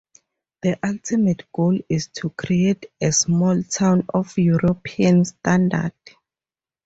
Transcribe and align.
The 0.63 0.79
ultimate 0.83 1.45
goal 1.51 1.77
is 1.87 2.07
to 2.13 2.31
create 2.31 2.87
a 2.99 3.11
small 3.11 3.61
town 3.61 4.07
of 4.11 4.35
European 4.35 5.25
standard. 5.25 5.93